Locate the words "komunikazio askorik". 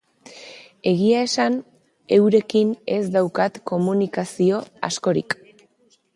3.73-5.39